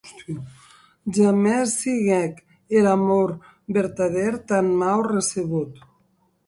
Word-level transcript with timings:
Jamès 1.15 1.67
siguec 1.79 2.33
er 2.77 2.85
amor 2.97 3.29
vertadèr 3.75 4.33
tan 4.47 4.65
mau 4.81 4.99
recebut. 5.15 5.71